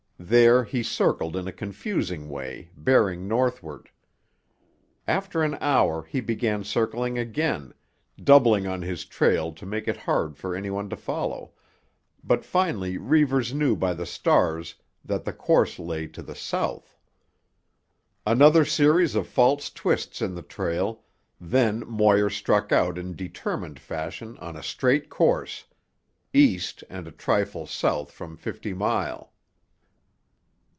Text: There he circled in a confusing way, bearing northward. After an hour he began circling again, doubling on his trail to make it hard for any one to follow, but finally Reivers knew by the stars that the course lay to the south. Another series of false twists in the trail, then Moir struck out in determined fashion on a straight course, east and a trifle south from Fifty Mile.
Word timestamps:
There 0.23 0.65
he 0.65 0.83
circled 0.83 1.35
in 1.35 1.47
a 1.47 1.51
confusing 1.51 2.29
way, 2.29 2.69
bearing 2.77 3.27
northward. 3.27 3.89
After 5.07 5.41
an 5.41 5.57
hour 5.59 6.03
he 6.03 6.21
began 6.21 6.63
circling 6.63 7.17
again, 7.17 7.73
doubling 8.23 8.67
on 8.67 8.83
his 8.83 9.03
trail 9.05 9.51
to 9.53 9.65
make 9.65 9.87
it 9.87 9.97
hard 9.97 10.37
for 10.37 10.55
any 10.55 10.69
one 10.69 10.91
to 10.91 10.95
follow, 10.95 11.53
but 12.23 12.45
finally 12.45 12.99
Reivers 12.99 13.51
knew 13.51 13.75
by 13.75 13.95
the 13.95 14.05
stars 14.05 14.75
that 15.03 15.23
the 15.25 15.33
course 15.33 15.79
lay 15.79 16.05
to 16.09 16.21
the 16.21 16.35
south. 16.35 16.95
Another 18.23 18.63
series 18.63 19.15
of 19.15 19.25
false 19.27 19.71
twists 19.71 20.21
in 20.21 20.35
the 20.35 20.43
trail, 20.43 21.01
then 21.41 21.79
Moir 21.87 22.29
struck 22.29 22.71
out 22.71 22.99
in 22.99 23.15
determined 23.15 23.79
fashion 23.79 24.37
on 24.37 24.55
a 24.55 24.61
straight 24.61 25.09
course, 25.09 25.65
east 26.31 26.83
and 26.91 27.07
a 27.07 27.11
trifle 27.11 27.65
south 27.65 28.11
from 28.11 28.37
Fifty 28.37 28.71
Mile. 28.71 29.29